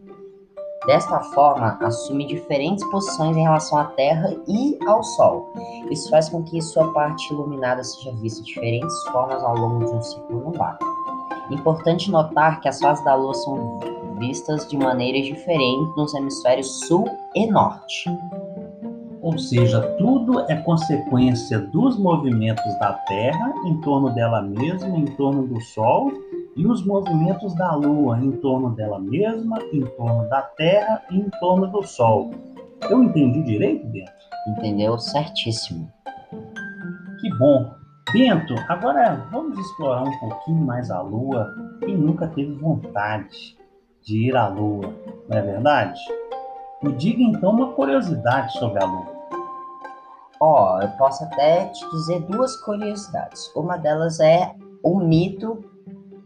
Desta 0.87 1.19
forma, 1.19 1.77
assume 1.81 2.25
diferentes 2.25 2.81
posições 2.89 3.35
em 3.35 3.41
relação 3.41 3.77
à 3.77 3.83
Terra 3.83 4.33
e 4.47 4.79
ao 4.87 5.03
Sol. 5.03 5.51
Isso 5.91 6.09
faz 6.09 6.29
com 6.29 6.41
que 6.43 6.61
sua 6.61 6.93
parte 6.93 7.33
iluminada 7.33 7.83
seja 7.83 8.09
vista 8.13 8.41
de 8.41 8.53
diferentes 8.53 8.95
formas 9.11 9.43
ao 9.43 9.57
longo 9.57 9.83
de 9.83 9.91
um 9.91 10.01
ciclo 10.01 10.49
lunar. 10.49 10.79
Importante 11.51 12.09
notar 12.09 12.61
que 12.61 12.69
as 12.69 12.79
fases 12.79 13.03
da 13.03 13.15
Lua 13.15 13.33
são 13.33 13.81
vistas 14.17 14.65
de 14.69 14.77
maneiras 14.77 15.25
diferentes 15.25 15.93
nos 15.97 16.13
hemisférios 16.13 16.79
Sul 16.87 17.05
e 17.35 17.45
Norte. 17.47 18.09
Ou 19.21 19.37
seja, 19.37 19.81
tudo 19.97 20.39
é 20.49 20.55
consequência 20.55 21.59
dos 21.59 21.99
movimentos 21.99 22.79
da 22.79 22.93
Terra 22.93 23.53
em 23.65 23.75
torno 23.81 24.09
dela 24.11 24.41
mesma, 24.41 24.87
em 24.97 25.05
torno 25.05 25.45
do 25.45 25.59
Sol 25.59 26.13
e 26.57 26.65
os 26.65 26.83
movimentos 26.83 27.53
da 27.53 27.75
Lua 27.75 28.17
em 28.17 28.31
torno 28.31 28.71
dela 28.71 28.99
mesma, 28.99 29.59
em 29.71 29.85
torno 29.95 30.27
da 30.27 30.41
Terra 30.41 31.03
e 31.11 31.17
em 31.19 31.29
torno 31.39 31.67
do 31.67 31.83
Sol. 31.83 32.31
Eu 32.89 33.03
entendi 33.03 33.43
direito, 33.43 33.85
Bento? 33.87 34.11
Entendeu 34.47 34.97
certíssimo. 34.97 35.87
Que 37.21 37.29
bom. 37.37 37.71
Bento, 38.11 38.55
agora 38.69 39.27
vamos 39.31 39.59
explorar 39.59 40.03
um 40.03 40.19
pouquinho 40.19 40.65
mais 40.65 40.89
a 40.89 40.99
Lua. 41.01 41.53
Quem 41.81 41.95
nunca 41.95 42.27
teve 42.27 42.53
vontade 42.53 43.55
de 44.01 44.29
ir 44.29 44.35
à 44.35 44.47
Lua, 44.47 44.93
não 45.29 45.37
é 45.37 45.41
verdade? 45.41 45.99
Me 46.81 46.91
diga 46.93 47.21
então 47.21 47.51
uma 47.51 47.73
curiosidade 47.73 48.51
sobre 48.53 48.83
a 48.83 48.87
Lua. 48.87 49.17
Ó, 50.39 50.77
oh, 50.77 50.81
eu 50.81 50.89
posso 50.97 51.23
até 51.23 51.65
te 51.65 51.89
dizer 51.91 52.21
duas 52.21 52.55
curiosidades. 52.63 53.51
Uma 53.55 53.77
delas 53.77 54.19
é 54.19 54.55
o 54.83 54.99
mito 54.99 55.76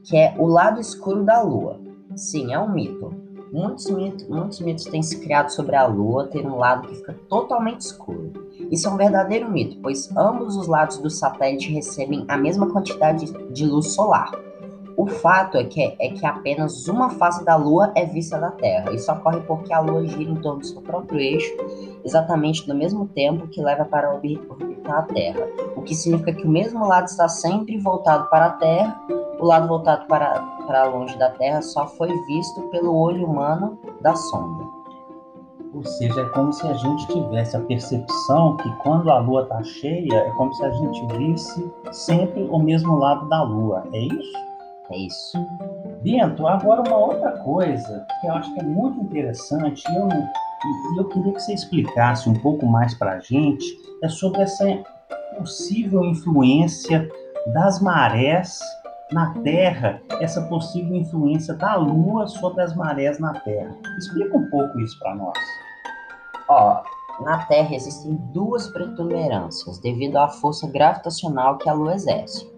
que 0.03 0.17
é 0.17 0.35
o 0.37 0.47
lado 0.47 0.79
escuro 0.79 1.23
da 1.23 1.41
Lua. 1.41 1.79
Sim, 2.15 2.53
é 2.53 2.59
um 2.59 2.71
mito. 2.71 3.13
Muitos 3.51 3.89
mitos, 3.89 4.27
muitos 4.29 4.61
mitos 4.61 4.85
têm 4.85 5.03
se 5.03 5.19
criado 5.19 5.49
sobre 5.49 5.75
a 5.75 5.85
Lua 5.85 6.27
ter 6.27 6.45
um 6.45 6.55
lado 6.55 6.87
que 6.87 6.95
fica 6.95 7.13
totalmente 7.27 7.81
escuro. 7.81 8.31
Isso 8.71 8.87
é 8.87 8.91
um 8.91 8.95
verdadeiro 8.95 9.51
mito, 9.51 9.77
pois 9.81 10.09
ambos 10.15 10.55
os 10.55 10.67
lados 10.67 10.97
do 10.99 11.09
satélite 11.09 11.71
recebem 11.71 12.23
a 12.29 12.37
mesma 12.37 12.69
quantidade 12.69 13.25
de 13.51 13.65
luz 13.65 13.93
solar. 13.93 14.31
O 14.95 15.07
fato 15.07 15.57
é 15.57 15.63
que, 15.63 15.81
é 15.81 16.09
que 16.09 16.25
apenas 16.25 16.87
uma 16.87 17.09
face 17.09 17.43
da 17.43 17.55
Lua 17.55 17.91
é 17.95 18.05
vista 18.05 18.37
da 18.37 18.51
Terra. 18.51 18.93
Isso 18.93 19.11
ocorre 19.11 19.41
porque 19.41 19.73
a 19.73 19.79
Lua 19.79 20.05
gira 20.05 20.31
em 20.31 20.35
torno 20.35 20.59
do 20.59 20.65
seu 20.65 20.81
próprio 20.81 21.19
eixo, 21.19 21.51
exatamente 22.05 22.67
no 22.67 22.75
mesmo 22.75 23.07
tempo 23.07 23.47
que 23.47 23.61
leva 23.61 23.83
para 23.83 24.13
orbitar 24.13 24.57
a 24.89 25.01
Terra. 25.03 25.47
O 25.75 25.81
que 25.81 25.95
significa 25.95 26.33
que 26.33 26.45
o 26.45 26.49
mesmo 26.49 26.87
lado 26.87 27.05
está 27.05 27.27
sempre 27.27 27.77
voltado 27.77 28.29
para 28.29 28.45
a 28.45 28.51
Terra 28.51 29.01
o 29.41 29.45
lado 29.45 29.67
voltado 29.67 30.05
para, 30.05 30.39
para 30.67 30.85
longe 30.85 31.17
da 31.17 31.31
Terra 31.31 31.61
só 31.63 31.87
foi 31.87 32.09
visto 32.25 32.61
pelo 32.69 32.95
olho 32.95 33.25
humano 33.25 33.77
da 33.99 34.15
sonda. 34.15 34.63
Ou 35.73 35.83
seja, 35.83 36.21
é 36.21 36.25
como 36.29 36.53
se 36.53 36.67
a 36.67 36.73
gente 36.73 37.07
tivesse 37.07 37.57
a 37.57 37.61
percepção 37.61 38.55
que 38.57 38.69
quando 38.83 39.09
a 39.09 39.17
Lua 39.19 39.43
está 39.43 39.63
cheia, 39.63 40.13
é 40.13 40.29
como 40.31 40.53
se 40.53 40.63
a 40.63 40.69
gente 40.69 41.17
visse 41.17 41.71
sempre 41.91 42.43
o 42.51 42.59
mesmo 42.59 42.95
lado 42.97 43.27
da 43.29 43.41
Lua. 43.41 43.83
É 43.91 43.99
isso? 43.99 44.37
É 44.91 44.97
isso. 44.97 45.37
Bento, 46.03 46.45
agora 46.45 46.81
uma 46.81 46.97
outra 46.97 47.31
coisa 47.39 48.05
que 48.19 48.27
eu 48.27 48.33
acho 48.33 48.53
que 48.53 48.59
é 48.59 48.63
muito 48.63 48.99
interessante, 48.99 49.83
e 49.89 49.95
eu, 49.95 50.07
eu 50.97 51.05
queria 51.05 51.33
que 51.33 51.39
você 51.39 51.53
explicasse 51.53 52.29
um 52.29 52.33
pouco 52.41 52.65
mais 52.67 52.93
para 52.93 53.13
a 53.13 53.19
gente, 53.19 53.65
é 54.03 54.09
sobre 54.09 54.41
essa 54.41 54.65
possível 55.37 56.03
influência 56.03 57.09
das 57.53 57.81
marés 57.81 58.59
na 59.11 59.33
Terra 59.41 60.01
essa 60.21 60.41
possível 60.43 60.95
influência 60.95 61.53
da 61.53 61.75
Lua 61.75 62.27
sobre 62.27 62.61
as 62.61 62.75
marés 62.75 63.19
na 63.19 63.33
Terra. 63.33 63.75
Explica 63.97 64.37
um 64.37 64.49
pouco 64.49 64.79
isso 64.79 64.97
para 64.99 65.15
nós. 65.15 65.37
Ó, 66.49 66.81
na 67.23 67.45
Terra 67.45 67.75
existem 67.75 68.15
duas 68.33 68.67
protuberâncias 68.69 69.79
devido 69.79 70.17
à 70.17 70.29
força 70.29 70.67
gravitacional 70.67 71.57
que 71.57 71.69
a 71.69 71.73
Lua 71.73 71.93
exerce. 71.93 72.49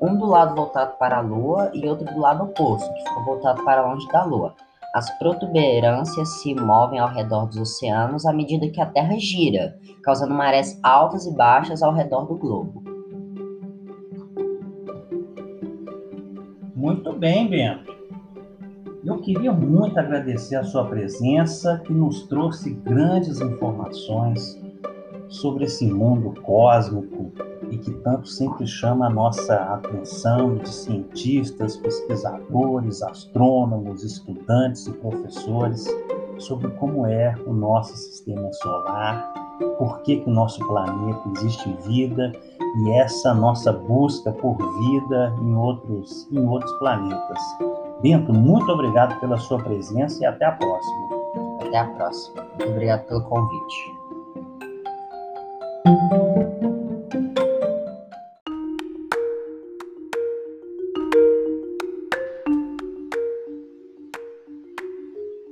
Um 0.00 0.16
do 0.16 0.26
lado 0.26 0.54
voltado 0.54 0.96
para 0.98 1.18
a 1.18 1.20
Lua 1.20 1.70
e 1.74 1.86
outro 1.86 2.06
do 2.06 2.20
lado 2.20 2.44
oposto, 2.44 2.92
que 2.92 3.08
fica 3.08 3.20
voltado 3.20 3.64
para 3.64 3.86
longe 3.86 4.06
da 4.08 4.24
Lua. 4.24 4.54
As 4.94 5.10
protuberâncias 5.18 6.40
se 6.40 6.54
movem 6.54 6.98
ao 6.98 7.08
redor 7.08 7.46
dos 7.46 7.58
oceanos 7.58 8.24
à 8.24 8.32
medida 8.32 8.70
que 8.70 8.80
a 8.80 8.86
Terra 8.86 9.16
gira, 9.18 9.76
causando 10.02 10.32
marés 10.32 10.78
altas 10.82 11.26
e 11.26 11.34
baixas 11.34 11.82
ao 11.82 11.92
redor 11.92 12.24
do 12.24 12.36
globo. 12.36 12.87
Muito 16.78 17.12
bem, 17.12 17.50
Bento. 17.50 17.92
Eu 19.04 19.18
queria 19.18 19.50
muito 19.50 19.98
agradecer 19.98 20.54
a 20.54 20.62
sua 20.62 20.84
presença, 20.84 21.82
que 21.84 21.92
nos 21.92 22.22
trouxe 22.28 22.70
grandes 22.72 23.40
informações 23.40 24.56
sobre 25.26 25.64
esse 25.64 25.84
mundo 25.92 26.40
cósmico 26.40 27.32
e 27.68 27.78
que 27.78 27.90
tanto 27.90 28.28
sempre 28.28 28.64
chama 28.64 29.08
a 29.08 29.10
nossa 29.10 29.56
atenção 29.56 30.54
de 30.54 30.68
cientistas, 30.68 31.76
pesquisadores, 31.76 33.02
astrônomos, 33.02 34.04
estudantes 34.04 34.86
e 34.86 34.92
professores 34.92 35.84
sobre 36.38 36.70
como 36.76 37.08
é 37.08 37.34
o 37.44 37.52
nosso 37.52 37.96
sistema 37.96 38.52
solar, 38.52 39.34
por 39.78 40.00
que, 40.02 40.18
que 40.18 40.30
o 40.30 40.32
nosso 40.32 40.64
planeta 40.64 41.28
existe 41.34 41.76
vida 41.88 42.32
e 42.76 42.90
essa 42.92 43.34
nossa 43.34 43.72
busca 43.72 44.32
por 44.32 44.56
vida 44.80 45.34
em 45.40 45.54
outros, 45.54 46.28
em 46.32 46.46
outros 46.46 46.72
planetas. 46.78 47.38
Bento, 48.00 48.32
muito 48.32 48.70
obrigado 48.70 49.18
pela 49.20 49.36
sua 49.36 49.58
presença 49.58 50.22
e 50.22 50.26
até 50.26 50.44
a 50.44 50.52
próxima. 50.52 51.08
Até 51.60 51.78
a 51.78 51.86
próxima. 51.86 52.46
Muito 52.58 52.70
obrigado 52.70 53.06
pelo 53.06 53.22
convite. 53.22 53.98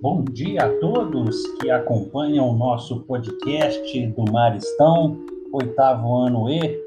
Bom 0.00 0.22
dia 0.24 0.66
a 0.66 0.78
todos 0.78 1.42
que 1.60 1.68
acompanham 1.68 2.48
o 2.50 2.56
nosso 2.56 3.00
podcast 3.00 4.06
do 4.08 4.30
Maristão, 4.30 5.18
oitavo 5.52 6.14
ano 6.14 6.48
E. 6.48 6.85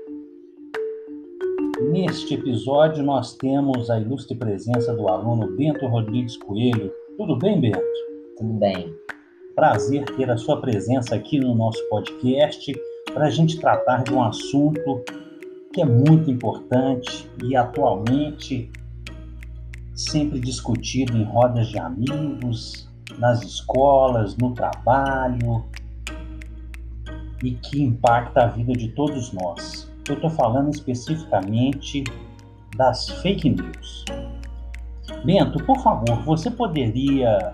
Neste 1.91 2.35
episódio, 2.35 3.03
nós 3.03 3.33
temos 3.33 3.89
a 3.89 3.99
ilustre 3.99 4.37
presença 4.37 4.93
do 4.93 5.07
aluno 5.07 5.57
Bento 5.57 5.87
Rodrigues 5.87 6.37
Coelho. 6.37 6.93
Tudo 7.17 7.35
bem, 7.35 7.59
Bento? 7.59 7.81
Tudo 8.37 8.53
bem. 8.53 8.93
Prazer 9.55 10.05
ter 10.15 10.29
a 10.29 10.37
sua 10.37 10.61
presença 10.61 11.15
aqui 11.15 11.39
no 11.39 11.55
nosso 11.55 11.79
podcast 11.89 12.71
para 13.11 13.25
a 13.25 13.29
gente 13.31 13.59
tratar 13.59 14.03
de 14.03 14.13
um 14.13 14.21
assunto 14.21 15.03
que 15.73 15.81
é 15.81 15.85
muito 15.85 16.29
importante 16.29 17.27
e 17.43 17.55
atualmente 17.55 18.71
sempre 19.95 20.39
discutido 20.39 21.17
em 21.17 21.23
rodas 21.23 21.69
de 21.69 21.79
amigos, 21.79 22.87
nas 23.17 23.41
escolas, 23.41 24.37
no 24.37 24.53
trabalho 24.53 25.65
e 27.43 27.49
que 27.49 27.81
impacta 27.81 28.43
a 28.43 28.47
vida 28.47 28.73
de 28.73 28.89
todos 28.89 29.33
nós. 29.33 29.88
Eu 30.09 30.15
estou 30.15 30.29
falando 30.31 30.71
especificamente 30.71 32.03
das 32.75 33.07
fake 33.21 33.51
news. 33.51 34.05
Bento, 35.23 35.63
por 35.65 35.79
favor, 35.83 36.23
você 36.25 36.49
poderia 36.49 37.53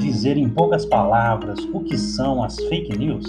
dizer 0.00 0.36
em 0.36 0.48
poucas 0.48 0.84
palavras 0.84 1.60
o 1.72 1.78
que 1.80 1.96
são 1.96 2.42
as 2.42 2.56
fake 2.64 2.98
news? 2.98 3.24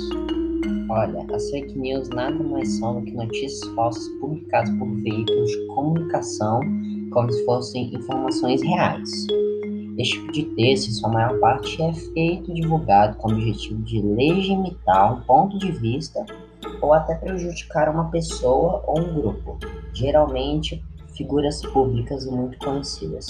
Olha, 0.89 1.25
as 1.31 1.49
fake 1.51 1.77
news 1.77 2.09
nada 2.09 2.43
mais 2.43 2.79
são 2.79 2.99
do 2.99 3.05
que 3.05 3.11
notícias 3.11 3.61
falsas 3.75 4.07
publicadas 4.19 4.71
por 4.79 4.89
veículos 4.95 5.51
de 5.51 5.67
comunicação 5.67 6.59
como 7.11 7.31
se 7.31 7.45
fossem 7.45 7.93
informações 7.93 8.63
reais. 8.63 9.27
Este 9.97 10.19
tipo 10.19 10.31
de 10.31 10.43
texto, 10.55 10.89
em 10.89 10.93
sua 10.93 11.09
maior 11.09 11.39
parte, 11.39 11.81
é 11.81 11.93
feito 11.93 12.51
e 12.51 12.55
divulgado 12.55 13.15
com 13.17 13.29
o 13.29 13.33
objetivo 13.33 13.81
de 13.83 14.01
legitimar 14.01 15.13
um 15.13 15.21
ponto 15.21 15.57
de 15.59 15.71
vista 15.71 16.25
ou 16.81 16.93
até 16.93 17.15
prejudicar 17.15 17.89
uma 17.89 18.09
pessoa 18.09 18.83
ou 18.85 18.99
um 18.99 19.13
grupo, 19.13 19.57
geralmente 19.93 20.83
figuras 21.15 21.61
públicas 21.61 22.25
e 22.25 22.31
muito 22.31 22.57
conhecidas. 22.57 23.27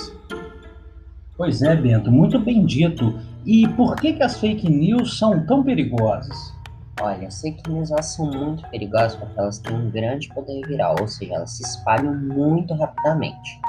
Pois 1.37 1.61
é, 1.61 1.75
Bento, 1.75 2.11
muito 2.11 2.39
bem 2.39 2.65
dito. 2.65 3.19
E 3.45 3.67
por 3.69 3.95
que, 3.95 4.13
que 4.13 4.23
as 4.23 4.39
fake 4.39 4.69
news 4.69 5.17
são 5.19 5.45
tão 5.45 5.63
perigosas? 5.63 6.53
Olha, 7.01 7.27
as 7.27 7.41
fake 7.41 7.69
news 7.69 7.91
elas 7.91 8.05
são 8.05 8.25
muito 8.25 8.67
perigosas 8.69 9.15
porque 9.15 9.37
elas 9.37 9.59
têm 9.59 9.75
um 9.75 9.91
grande 9.91 10.29
poder 10.33 10.65
viral, 10.65 10.95
ou 10.99 11.07
seja, 11.07 11.35
elas 11.35 11.51
se 11.51 11.63
espalham 11.63 12.15
muito 12.15 12.73
rapidamente. 12.73 13.59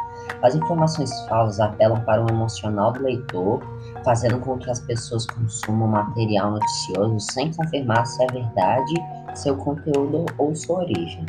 As 0.42 0.54
informações 0.54 1.11
falsas 1.28 1.59
apelam 1.59 2.00
para 2.02 2.25
o 2.25 2.28
emocional 2.28 2.92
do 2.92 3.02
leitor, 3.02 3.61
fazendo 4.04 4.38
com 4.38 4.56
que 4.59 4.71
as 4.71 4.80
pessoas 4.80 5.26
consumam 5.26 5.88
material 5.88 6.52
noticioso 6.52 7.18
sem 7.18 7.52
confirmar 7.52 8.06
se 8.06 8.23
é 8.23 8.26
verdade 8.28 8.95
seu 9.38 9.57
conteúdo 9.57 10.26
ou 10.38 10.55
sua 10.55 10.81
origem. 10.81 11.25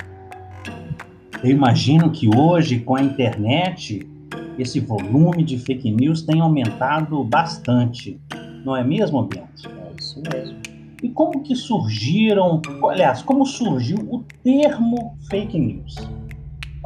Eu 1.43 1.51
imagino 1.51 2.09
que 2.09 2.29
hoje, 2.35 2.79
com 2.79 2.95
a 2.95 3.01
internet, 3.01 4.07
esse 4.57 4.79
volume 4.79 5.43
de 5.43 5.57
fake 5.57 5.91
news 5.91 6.23
tem 6.23 6.41
aumentado 6.41 7.23
bastante. 7.23 8.19
Não 8.65 8.75
é 8.75 8.83
mesmo, 8.83 9.23
Bento? 9.23 9.69
É 9.69 9.91
isso 9.99 10.21
mesmo. 10.33 10.57
E 11.03 11.09
como 11.09 11.43
que 11.43 11.55
surgiram, 11.55 12.59
aliás, 12.89 13.21
como 13.21 13.45
surgiu 13.45 13.97
o 14.09 14.23
termo 14.43 15.15
fake 15.29 15.59
news? 15.59 15.95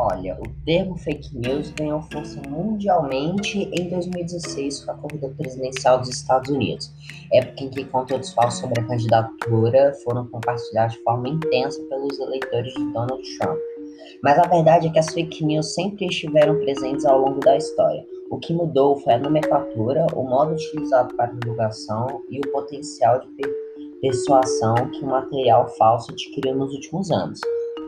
Olha, 0.03 0.35
o 0.41 0.65
termo 0.65 0.97
fake 0.97 1.37
news 1.37 1.69
ganhou 1.73 2.01
força 2.11 2.41
mundialmente 2.49 3.69
em 3.71 3.87
2016 3.87 4.83
com 4.83 4.91
a 4.93 4.95
corrida 4.95 5.29
presidencial 5.37 5.99
dos 5.99 6.09
Estados 6.09 6.49
Unidos, 6.49 6.91
época 7.31 7.63
em 7.63 7.69
que 7.69 7.85
conteúdos 7.85 8.33
falsos 8.33 8.61
sobre 8.61 8.81
a 8.81 8.87
candidatura 8.87 9.93
foram 10.03 10.25
compartilhados 10.25 10.95
de 10.95 11.03
forma 11.03 11.29
intensa 11.29 11.79
pelos 11.87 12.19
eleitores 12.19 12.73
de 12.73 12.91
Donald 12.91 13.21
Trump. 13.37 13.59
Mas 14.23 14.39
a 14.39 14.47
verdade 14.47 14.87
é 14.87 14.89
que 14.89 14.97
as 14.97 15.13
fake 15.13 15.45
news 15.45 15.71
sempre 15.75 16.07
estiveram 16.07 16.57
presentes 16.57 17.05
ao 17.05 17.19
longo 17.19 17.39
da 17.39 17.55
história. 17.55 18.03
O 18.31 18.39
que 18.39 18.55
mudou 18.55 18.97
foi 19.01 19.13
a 19.13 19.19
nomenclatura, 19.19 20.07
o 20.15 20.23
modo 20.23 20.53
utilizado 20.53 21.13
para 21.15 21.31
divulgação 21.31 22.23
e 22.27 22.39
o 22.39 22.51
potencial 22.51 23.19
de 23.19 23.27
persuasão 24.01 24.73
que 24.93 25.05
o 25.05 25.07
material 25.07 25.67
falso 25.77 26.11
adquiriu 26.11 26.55
nos 26.55 26.73
últimos 26.73 27.11
anos. 27.11 27.39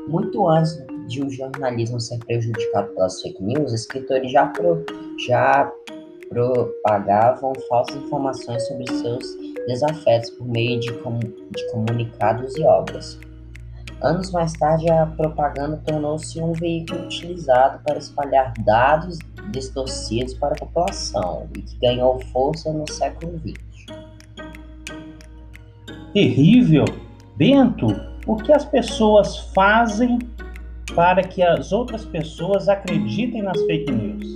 Muito 0.08 0.48
antes 0.48 0.78
de 1.08 1.24
o 1.24 1.30
jornalismo 1.30 2.00
ser 2.00 2.20
prejudicado 2.20 2.94
pelas 2.94 3.22
fake 3.22 3.44
news, 3.44 3.74
escritores 3.74 4.32
já, 4.32 4.48
pro, 4.48 4.86
já 5.28 5.72
propagavam 6.30 7.54
falsas 7.70 7.96
informações 7.96 8.68
sobre 8.68 8.88
seus 8.88 9.26
desafetos 9.68 10.30
por 10.32 10.48
meio 10.48 10.80
de, 10.80 10.92
com, 11.00 11.20
de 11.20 11.72
comunicados 11.72 12.56
e 12.58 12.64
obras. 12.64 13.20
Anos 14.02 14.32
mais 14.32 14.52
tarde, 14.54 14.90
a 14.92 15.06
propaganda 15.06 15.82
tornou-se 15.86 16.42
um 16.42 16.52
veículo 16.52 17.06
utilizado 17.06 17.82
para 17.86 17.98
espalhar 17.98 18.54
dados 18.66 19.18
distorcidos 19.52 20.34
para 20.34 20.54
a 20.56 20.60
população 20.60 21.48
e 21.56 21.62
que 21.62 21.78
ganhou 21.78 22.20
força 22.34 22.72
no 22.74 22.90
século 22.92 23.40
XX. 23.40 23.86
Terrível! 26.14 26.86
Bento, 27.38 27.88
o 28.28 28.36
que 28.36 28.52
as 28.52 28.66
pessoas 28.66 29.38
fazem 29.54 30.20
para 30.96 31.24
que 31.24 31.42
as 31.42 31.72
outras 31.72 32.06
pessoas 32.06 32.68
acreditem 32.68 33.42
nas 33.42 33.60
fake 33.62 33.92
news? 33.92 34.36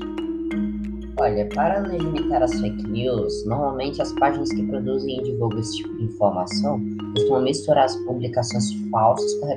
Olha, 1.19 1.47
para 1.49 1.79
legitimar 1.79 2.43
as 2.43 2.59
fake 2.59 2.87
news, 2.87 3.45
normalmente 3.45 4.01
as 4.01 4.13
páginas 4.13 4.49
que 4.49 4.63
produzem 4.67 5.17
e 5.17 5.23
divulgam 5.23 5.59
esse 5.59 5.77
tipo 5.77 5.97
de 5.97 6.03
informação 6.05 6.79
costumam 7.15 7.41
misturar 7.41 7.85
as 7.85 7.95
publicações 7.95 8.71
falsas 8.91 9.33
com 9.35 9.45
a 9.47 9.49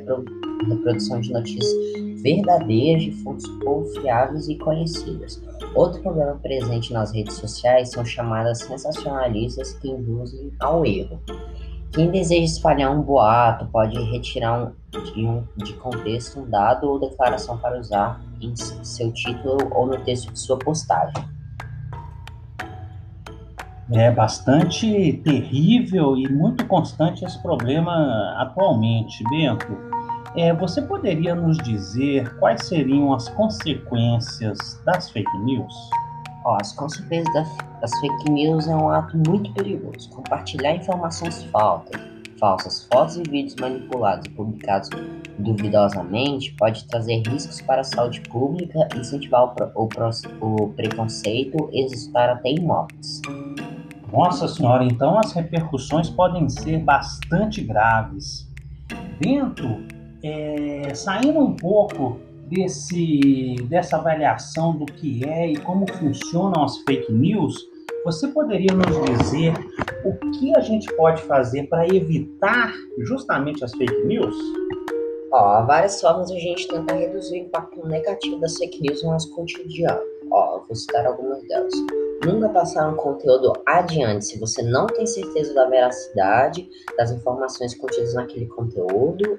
reprodução 0.68 1.20
de 1.20 1.32
notícias 1.32 1.68
verdadeiras 2.22 3.02
de 3.02 3.12
fontes 3.12 3.46
confiáveis 3.62 4.48
e 4.48 4.56
conhecidas. 4.56 5.42
Outro 5.74 6.00
problema 6.02 6.38
presente 6.42 6.92
nas 6.92 7.12
redes 7.12 7.34
sociais 7.36 7.90
são 7.90 8.04
chamadas 8.04 8.60
sensacionalistas 8.60 9.74
que 9.74 9.88
induzem 9.88 10.50
ao 10.60 10.84
erro. 10.84 11.20
Quem 11.92 12.08
deseja 12.08 12.44
espalhar 12.44 12.92
um 12.92 13.02
boato 13.02 13.66
pode 13.66 14.00
retirar 14.12 14.62
um, 14.62 14.72
de, 15.12 15.26
um, 15.26 15.44
de 15.56 15.72
contexto 15.74 16.40
um 16.40 16.48
dado 16.48 16.88
ou 16.88 17.00
declaração 17.00 17.58
para 17.58 17.78
usar 17.80 18.20
em 18.40 18.54
seu 18.56 19.12
título 19.12 19.58
ou 19.72 19.86
no 19.86 19.98
texto 19.98 20.32
de 20.32 20.38
sua 20.38 20.56
postagem. 20.56 21.24
É 23.92 24.08
bastante 24.08 25.20
terrível 25.24 26.16
e 26.16 26.28
muito 26.32 26.64
constante 26.66 27.24
esse 27.24 27.42
problema 27.42 28.36
atualmente, 28.38 29.24
Bento. 29.28 29.76
É, 30.36 30.54
você 30.54 30.80
poderia 30.80 31.34
nos 31.34 31.58
dizer 31.58 32.36
quais 32.38 32.66
seriam 32.66 33.12
as 33.12 33.28
consequências 33.30 34.80
das 34.84 35.10
fake 35.10 35.38
news? 35.38 35.74
Ó, 36.44 36.56
as 36.60 36.72
consequências 36.72 37.48
das 37.80 37.90
fake 38.00 38.30
news 38.30 38.66
é 38.66 38.74
um 38.74 38.88
ato 38.88 39.16
muito 39.28 39.52
perigoso. 39.52 40.08
Compartilhar 40.10 40.74
informações 40.74 41.42
falsas, 41.44 42.00
falsas, 42.38 42.88
fotos 42.90 43.16
e 43.16 43.22
vídeos 43.22 43.54
manipulados 43.56 44.26
e 44.26 44.30
publicados 44.30 44.88
duvidosamente 45.38 46.54
pode 46.58 46.86
trazer 46.86 47.22
riscos 47.26 47.60
para 47.60 47.82
a 47.82 47.84
saúde 47.84 48.20
pública, 48.22 48.88
incentivar 48.96 49.54
o, 49.74 49.88
o, 50.40 50.64
o 50.64 50.68
preconceito 50.70 51.68
e 51.72 51.82
resultar 51.82 52.30
até 52.30 52.50
em 52.50 52.60
mortes. 52.60 53.20
Nossa 54.12 54.48
Senhora, 54.48 54.84
então 54.84 55.18
as 55.18 55.32
repercussões 55.32 56.10
podem 56.10 56.48
ser 56.48 56.78
bastante 56.78 57.62
graves. 57.62 58.48
Dentro, 59.20 59.86
é, 60.22 60.92
saindo 60.94 61.38
um 61.38 61.54
pouco 61.54 62.18
desse, 62.50 63.54
dessa 63.68 63.96
avaliação 63.96 64.76
do 64.76 64.84
que 64.84 65.24
é 65.24 65.52
e 65.52 65.56
como 65.56 65.90
funcionam 65.90 66.64
as 66.64 66.78
fake 66.78 67.12
news, 67.12 67.56
você 68.04 68.28
poderia 68.28 68.74
nos 68.74 69.18
dizer 69.18 69.54
o 70.04 70.30
que 70.32 70.56
a 70.56 70.60
gente 70.60 70.92
pode 70.96 71.22
fazer 71.22 71.68
para 71.68 71.86
evitar 71.86 72.74
justamente 72.98 73.64
as 73.64 73.72
fake 73.72 74.04
news? 74.04 74.34
Ó, 75.32 75.64
várias 75.64 76.00
formas 76.00 76.28
de 76.28 76.36
a 76.36 76.40
gente 76.40 76.66
tentar 76.66 76.94
reduzir 76.94 77.34
o 77.34 77.44
impacto 77.44 77.86
negativo 77.86 78.40
das 78.40 78.56
fake 78.56 78.82
news 78.82 79.02
no 79.04 79.10
nosso 79.10 79.30
cotidiano. 79.34 80.00
Ó, 80.32 80.60
vou 80.66 80.74
citar 80.74 81.06
algumas 81.06 81.42
delas. 81.46 81.72
Nunca 82.24 82.48
passar 82.48 82.88
um 82.88 82.96
conteúdo 82.96 83.52
adiante 83.64 84.24
se 84.24 84.38
você 84.38 84.62
não 84.62 84.86
tem 84.86 85.06
certeza 85.06 85.54
da 85.54 85.66
veracidade 85.66 86.68
das 86.96 87.10
informações 87.12 87.74
contidas 87.74 88.14
naquele 88.14 88.46
conteúdo. 88.46 89.38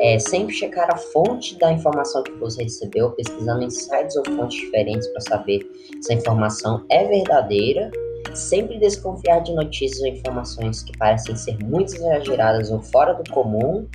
É, 0.00 0.18
sempre 0.18 0.54
checar 0.54 0.90
a 0.90 0.96
fonte 0.96 1.58
da 1.58 1.72
informação 1.72 2.22
que 2.22 2.32
você 2.32 2.64
recebeu, 2.64 3.12
pesquisando 3.12 3.62
em 3.62 3.70
sites 3.70 4.16
ou 4.16 4.24
fontes 4.24 4.58
diferentes 4.58 5.08
para 5.08 5.20
saber 5.20 5.60
se 6.00 6.12
a 6.12 6.16
informação 6.16 6.84
é 6.90 7.04
verdadeira. 7.06 7.90
Sempre 8.34 8.78
desconfiar 8.78 9.40
de 9.40 9.54
notícias 9.54 10.00
ou 10.00 10.08
informações 10.08 10.82
que 10.82 10.96
parecem 10.98 11.36
ser 11.36 11.56
muito 11.62 11.94
exageradas 11.94 12.70
ou 12.70 12.82
fora 12.82 13.14
do 13.14 13.30
comum 13.30 13.86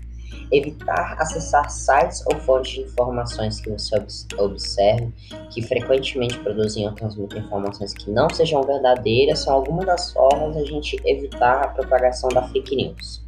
evitar 0.52 1.16
acessar 1.20 1.70
sites 1.70 2.24
ou 2.28 2.40
fontes 2.40 2.72
de 2.72 2.82
informações 2.82 3.60
que 3.60 3.70
você 3.70 3.96
observe 4.38 5.14
que 5.52 5.62
frequentemente 5.62 6.38
produzem 6.40 6.88
ou 6.88 6.94
transmitem 6.94 7.40
informações 7.40 7.94
que 7.94 8.10
não 8.10 8.30
sejam 8.30 8.64
verdadeiras 8.64 9.40
são 9.40 9.54
algumas 9.54 9.86
das 9.86 10.12
formas 10.12 10.56
de 10.56 10.62
a 10.62 10.66
gente 10.66 11.00
evitar 11.06 11.64
a 11.64 11.68
propagação 11.70 12.30
da 12.30 12.48
fake 12.50 12.76
news. 12.76 13.22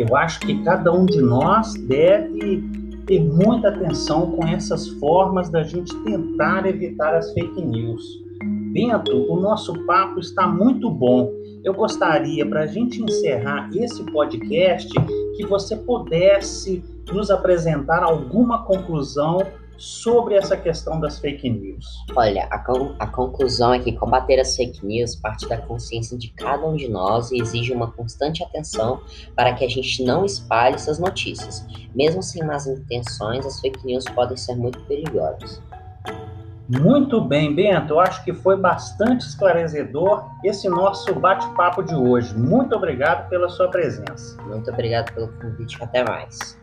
Eu 0.00 0.16
acho 0.16 0.40
que 0.40 0.64
cada 0.64 0.90
um 0.90 1.04
de 1.04 1.20
nós 1.20 1.74
deve 1.74 2.64
ter 3.06 3.22
muita 3.22 3.68
atenção 3.68 4.30
com 4.30 4.46
essas 4.46 4.88
formas 4.88 5.50
da 5.50 5.62
gente 5.62 5.94
tentar 6.04 6.64
evitar 6.64 7.14
as 7.14 7.30
fake 7.34 7.60
news. 7.60 8.02
Bento, 8.72 9.12
o 9.30 9.38
nosso 9.38 9.74
papo 9.84 10.18
está 10.18 10.46
muito 10.46 10.90
bom. 10.90 11.30
Eu 11.62 11.74
gostaria, 11.74 12.48
para 12.48 12.62
a 12.62 12.66
gente 12.66 13.02
encerrar 13.02 13.68
esse 13.74 14.02
podcast, 14.10 14.88
que 15.36 15.44
você 15.44 15.76
pudesse 15.76 16.82
nos 17.12 17.30
apresentar 17.30 18.02
alguma 18.02 18.64
conclusão 18.64 19.42
sobre 19.80 20.34
essa 20.34 20.56
questão 20.56 21.00
das 21.00 21.18
fake 21.18 21.48
news? 21.48 21.86
Olha, 22.14 22.46
a, 22.50 22.58
con 22.58 22.94
a 22.98 23.06
conclusão 23.06 23.72
é 23.72 23.78
que 23.78 23.92
combater 23.92 24.38
as 24.38 24.54
fake 24.54 24.84
news 24.84 25.16
parte 25.16 25.48
da 25.48 25.56
consciência 25.56 26.18
de 26.18 26.28
cada 26.28 26.66
um 26.66 26.76
de 26.76 26.86
nós 26.86 27.30
e 27.30 27.40
exige 27.40 27.72
uma 27.72 27.90
constante 27.90 28.44
atenção 28.44 29.00
para 29.34 29.54
que 29.54 29.64
a 29.64 29.68
gente 29.68 30.04
não 30.04 30.24
espalhe 30.24 30.74
essas 30.74 30.98
notícias. 30.98 31.66
Mesmo 31.94 32.22
sem 32.22 32.44
más 32.44 32.66
intenções, 32.66 33.46
as 33.46 33.58
fake 33.60 33.84
news 33.86 34.04
podem 34.04 34.36
ser 34.36 34.54
muito 34.54 34.78
perigosas. 34.82 35.62
Muito 36.68 37.20
bem, 37.20 37.52
Bento. 37.52 37.94
Eu 37.94 38.00
acho 38.00 38.22
que 38.22 38.32
foi 38.32 38.56
bastante 38.56 39.26
esclarecedor 39.26 40.30
esse 40.44 40.68
nosso 40.68 41.12
bate-papo 41.14 41.82
de 41.82 41.94
hoje. 41.94 42.36
Muito 42.38 42.76
obrigado 42.76 43.28
pela 43.28 43.48
sua 43.48 43.68
presença. 43.68 44.40
Muito 44.42 44.70
obrigado 44.70 45.12
pelo 45.12 45.28
convite. 45.40 45.82
Até 45.82 46.04
mais. 46.04 46.59